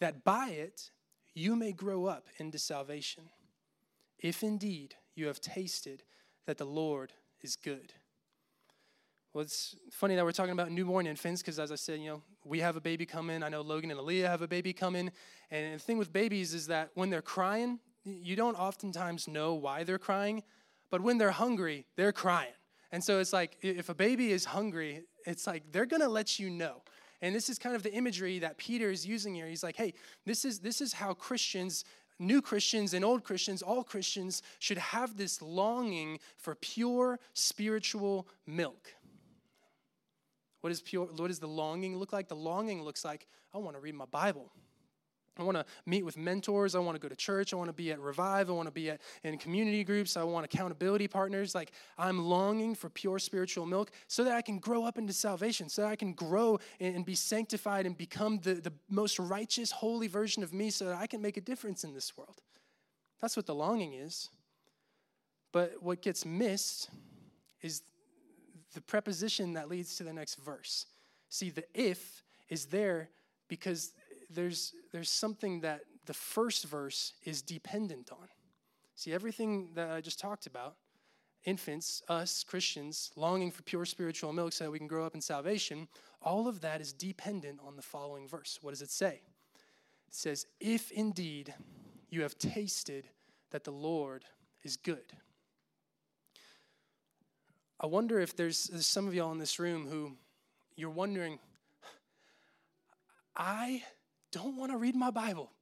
[0.00, 0.90] that by it
[1.34, 3.24] you may grow up into salvation,
[4.18, 6.02] if indeed you have tasted
[6.46, 7.92] that the Lord is good.
[9.32, 12.22] Well, it's funny that we're talking about newborn infants because, as I said, you know,
[12.44, 13.42] we have a baby coming.
[13.42, 15.10] I know Logan and Aaliyah have a baby coming.
[15.50, 19.84] And the thing with babies is that when they're crying, you don't oftentimes know why
[19.84, 20.42] they're crying,
[20.90, 22.52] but when they're hungry, they're crying.
[22.90, 26.38] And so it's like if a baby is hungry, it's like they're going to let
[26.38, 26.82] you know.
[27.20, 29.46] And this is kind of the imagery that Peter is using here.
[29.46, 29.94] He's like, hey,
[30.26, 31.84] this is, this is how Christians
[32.22, 38.94] new Christians and old Christians, all Christians, should have this longing for pure spiritual milk.
[40.60, 42.28] What, is pure what does the longing look like?
[42.28, 44.52] The longing looks like I want to read my Bible.
[45.38, 46.74] I want to meet with mentors.
[46.74, 47.54] I want to go to church.
[47.54, 48.50] I want to be at Revive.
[48.50, 50.16] I want to be at in community groups.
[50.16, 51.54] I want accountability partners.
[51.54, 55.70] Like I'm longing for pure spiritual milk so that I can grow up into salvation,
[55.70, 60.06] so that I can grow and be sanctified and become the, the most righteous, holy
[60.06, 62.42] version of me so that I can make a difference in this world.
[63.22, 64.28] That's what the longing is.
[65.50, 66.90] But what gets missed
[67.62, 67.82] is
[68.74, 70.86] the preposition that leads to the next verse.
[71.28, 73.08] See, the if is there
[73.48, 73.92] because
[74.34, 78.28] there's, there's something that the first verse is dependent on.
[78.94, 80.76] See, everything that I just talked about
[81.44, 85.20] infants, us Christians, longing for pure spiritual milk so that we can grow up in
[85.20, 85.88] salvation,
[86.20, 88.58] all of that is dependent on the following verse.
[88.62, 89.22] What does it say?
[90.06, 91.52] It says, If indeed
[92.10, 93.08] you have tasted
[93.50, 94.24] that the Lord
[94.62, 95.12] is good.
[97.80, 100.12] I wonder if there's, there's some of y'all in this room who
[100.76, 101.38] you're wondering,
[103.36, 103.82] I
[104.32, 105.52] don't want to read my Bible.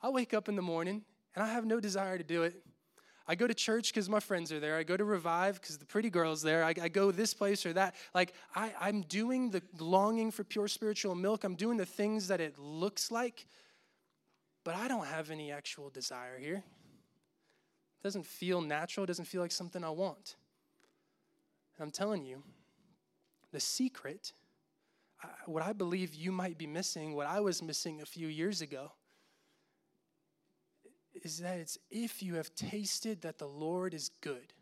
[0.00, 1.02] I wake up in the morning
[1.34, 2.54] and I have no desire to do it.
[3.30, 4.76] I go to church because my friends are there.
[4.76, 6.64] I go to Revive because the pretty girl's there.
[6.64, 7.94] I, I, go this place or that.
[8.14, 11.44] Like, I, I'm doing the longing for pure spiritual milk.
[11.44, 13.46] I'm doing the things that it looks like,
[14.64, 16.56] but I don't have any actual desire here.
[16.56, 19.04] It doesn't feel natural.
[19.04, 20.36] It doesn't feel like something I want.
[21.76, 22.42] And I'm telling you,
[23.52, 24.32] the secret,
[25.46, 28.92] what I believe you might be missing, what I was missing a few years ago,
[31.22, 34.52] is that it's if you have tasted that the Lord is good.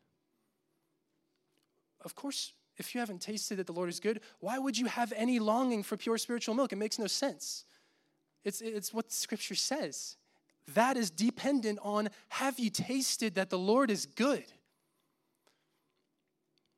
[2.03, 5.13] Of course, if you haven't tasted that the Lord is good, why would you have
[5.17, 6.73] any longing for pure spiritual milk?
[6.73, 7.65] It makes no sense.
[8.45, 10.17] It's, it's what Scripture says.
[10.75, 14.45] That is dependent on have you tasted that the Lord is good?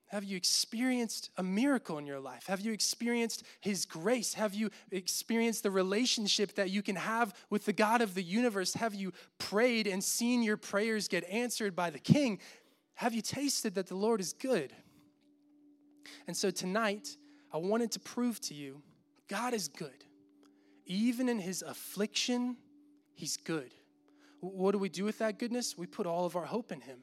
[0.09, 2.47] Have you experienced a miracle in your life?
[2.47, 4.35] Have you experienced His grace?
[4.35, 8.73] Have you experienced the relationship that you can have with the God of the universe?
[8.75, 12.41] Have you prayed and seen your prayers get answered by the King?
[12.95, 14.73] Have you tasted that the Lord is good?
[16.27, 17.17] And so tonight,
[17.53, 18.81] I wanted to prove to you
[19.29, 20.05] God is good.
[20.87, 22.57] Even in His affliction,
[23.13, 23.75] He's good.
[24.41, 25.77] What do we do with that goodness?
[25.77, 27.01] We put all of our hope in Him.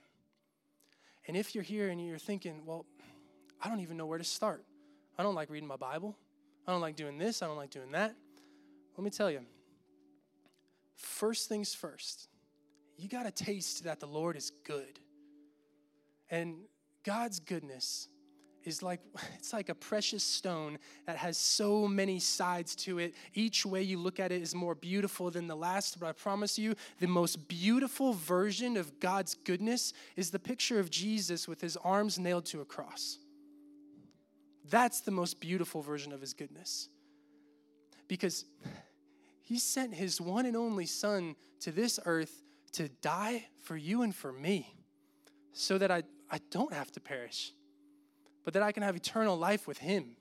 [1.28, 2.86] And if you're here and you're thinking, well,
[3.62, 4.64] I don't even know where to start.
[5.18, 6.18] I don't like reading my Bible.
[6.68, 7.42] I don't like doing this.
[7.42, 8.16] I don't like doing that.
[8.98, 9.42] Let me tell you
[10.96, 12.30] first things first,
[12.98, 15.00] you got to taste that the Lord is good.
[16.30, 16.56] And
[17.04, 18.08] God's goodness
[18.64, 19.00] is like
[19.36, 23.14] it's like a precious stone that has so many sides to it.
[23.34, 26.58] Each way you look at it is more beautiful than the last, but I promise
[26.58, 31.78] you, the most beautiful version of God's goodness is the picture of Jesus with his
[31.78, 33.20] arms nailed to a cross.
[34.70, 36.90] That's the most beautiful version of his goodness.
[38.08, 38.46] Because
[39.42, 44.14] he sent his one and only son to this earth to die for you and
[44.14, 44.74] for me
[45.54, 47.54] so that I, I don't have to perish
[48.46, 50.16] but that I can have eternal life with Him.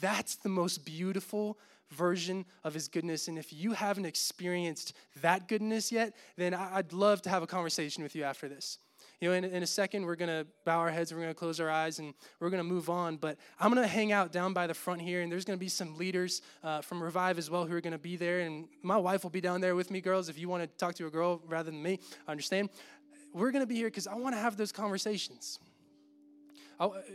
[0.00, 1.58] That's the most beautiful
[1.90, 3.28] version of His goodness.
[3.28, 8.02] And if you haven't experienced that goodness yet, then I'd love to have a conversation
[8.02, 8.78] with you after this.
[9.22, 11.34] You know, in, in a second, we're going to bow our heads, we're going to
[11.34, 13.18] close our eyes, and we're going to move on.
[13.18, 15.60] But I'm going to hang out down by the front here, and there's going to
[15.60, 18.40] be some leaders uh, from Revive as well who are going to be there.
[18.40, 20.28] And my wife will be down there with me, girls.
[20.28, 22.70] If you want to talk to a girl rather than me, I understand.
[23.32, 25.60] We're going to be here because I want to have those conversations.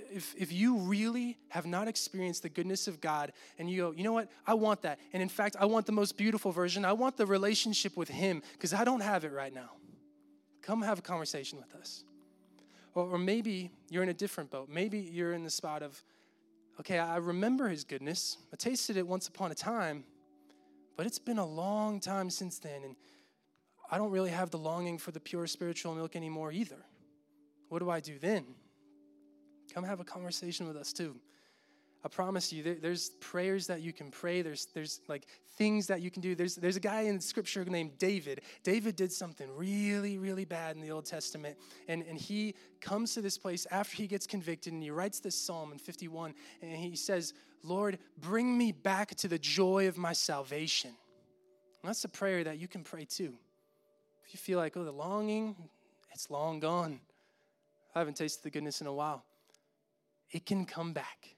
[0.10, 4.06] If, if you really have not experienced the goodness of God and you go, you
[4.06, 5.00] know what, I want that.
[5.12, 6.86] And in fact, I want the most beautiful version.
[6.86, 9.72] I want the relationship with Him because I don't have it right now.
[10.68, 12.04] Come have a conversation with us.
[12.94, 14.68] Or, or maybe you're in a different boat.
[14.68, 16.04] Maybe you're in the spot of,
[16.78, 18.38] okay, I remember His goodness.
[18.52, 20.04] I tasted it once upon a time,
[20.98, 22.84] but it's been a long time since then.
[22.84, 22.98] And
[23.90, 26.84] I don't really have the longing for the pure spiritual milk anymore either.
[27.70, 28.44] What do I do then?
[29.74, 31.16] Come have a conversation with us too.
[32.04, 34.42] I promise you, there, there's prayers that you can pray.
[34.42, 36.36] There's, there's like things that you can do.
[36.36, 38.42] There's, there's a guy in scripture named David.
[38.64, 41.58] David did something really, really bad in the Old Testament.
[41.88, 45.36] And, and he comes to this place after he gets convicted and he writes this
[45.36, 46.34] psalm in 51.
[46.62, 47.34] And he says,
[47.64, 50.92] Lord, bring me back to the joy of my salvation.
[51.82, 53.34] And that's a prayer that you can pray too.
[54.26, 55.56] If you feel like, oh, the longing,
[56.14, 57.00] it's long gone.
[57.96, 59.24] I haven't tasted the goodness in a while
[60.32, 61.37] it can come back.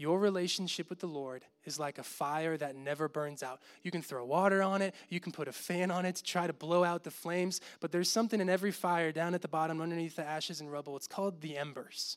[0.00, 3.60] Your relationship with the Lord is like a fire that never burns out.
[3.82, 6.46] You can throw water on it, you can put a fan on it to try
[6.46, 9.78] to blow out the flames, but there's something in every fire down at the bottom
[9.78, 10.96] underneath the ashes and rubble.
[10.96, 12.16] It's called the embers.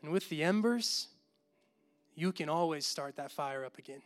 [0.00, 1.08] And with the embers,
[2.14, 4.02] you can always start that fire up again.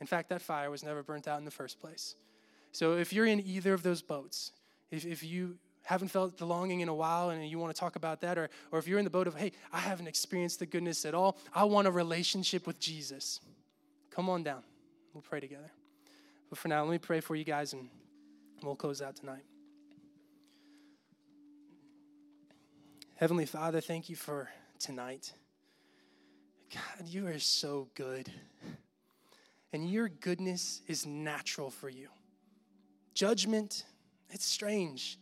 [0.00, 2.14] In fact, that fire was never burnt out in the first place.
[2.70, 4.52] So if you're in either of those boats,
[4.92, 7.94] if, if you haven't felt the longing in a while and you want to talk
[7.94, 10.66] about that, or, or if you're in the boat of, hey, I haven't experienced the
[10.66, 13.40] goodness at all, I want a relationship with Jesus,
[14.10, 14.64] come on down.
[15.14, 15.70] We'll pray together.
[16.50, 17.88] But for now, let me pray for you guys and
[18.64, 19.44] we'll close out tonight.
[23.14, 24.48] Heavenly Father, thank you for
[24.80, 25.32] tonight.
[26.74, 28.28] God, you are so good.
[29.72, 32.08] And your goodness is natural for you.
[33.14, 33.84] Judgment,
[34.30, 35.20] it's strange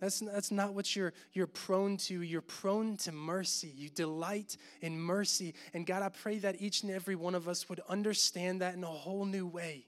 [0.00, 2.20] That's, that's not what you're, you're prone to.
[2.20, 3.72] You're prone to mercy.
[3.74, 5.54] You delight in mercy.
[5.72, 8.84] And God, I pray that each and every one of us would understand that in
[8.84, 9.86] a whole new way.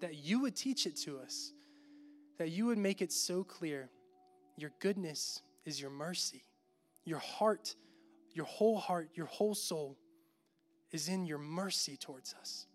[0.00, 1.52] That you would teach it to us.
[2.38, 3.90] That you would make it so clear.
[4.56, 6.44] Your goodness is your mercy.
[7.04, 7.74] Your heart,
[8.32, 9.98] your whole heart, your whole soul
[10.92, 12.66] is in your mercy towards us.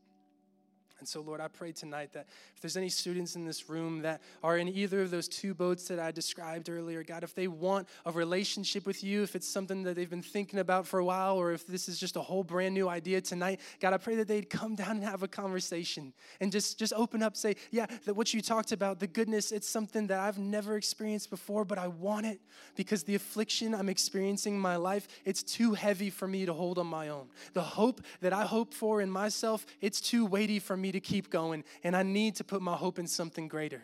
[0.99, 4.21] And so, Lord, I pray tonight that if there's any students in this room that
[4.41, 7.89] are in either of those two boats that I described earlier, God, if they want
[8.05, 11.37] a relationship with you, if it's something that they've been thinking about for a while,
[11.37, 14.27] or if this is just a whole brand new idea tonight, God, I pray that
[14.27, 18.13] they'd come down and have a conversation and just, just open up, say, yeah, that
[18.13, 21.87] what you talked about, the goodness, it's something that I've never experienced before, but I
[21.87, 22.39] want it
[22.75, 26.77] because the affliction I'm experiencing in my life, it's too heavy for me to hold
[26.77, 27.27] on my own.
[27.53, 31.31] The hope that I hope for in myself, it's too weighty for me to keep
[31.31, 33.81] going, and I need to put my hope in something greater.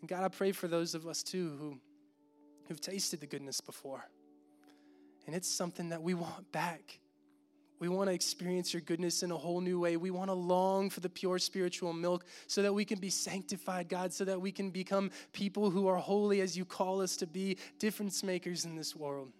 [0.00, 1.78] And God, I pray for those of us too who,
[2.66, 4.04] who've tasted the goodness before.
[5.26, 6.98] And it's something that we want back.
[7.78, 9.96] We want to experience your goodness in a whole new way.
[9.96, 13.88] We want to long for the pure spiritual milk so that we can be sanctified,
[13.88, 17.26] God, so that we can become people who are holy as you call us to
[17.26, 19.32] be, difference makers in this world.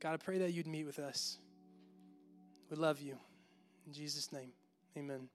[0.00, 1.38] God, I pray that you'd meet with us.
[2.70, 3.18] We love you.
[3.86, 4.52] In Jesus' name.
[4.96, 5.30] Amen.